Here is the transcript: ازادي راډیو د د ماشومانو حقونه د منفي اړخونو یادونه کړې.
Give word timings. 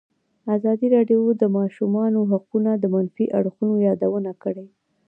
ازادي 0.55 0.87
راډیو 0.95 1.21
د 1.33 1.39
د 1.41 1.43
ماشومانو 1.57 2.19
حقونه 2.31 2.71
د 2.77 2.83
منفي 2.93 3.25
اړخونو 3.37 3.73
یادونه 3.87 4.31
کړې. 4.43 4.65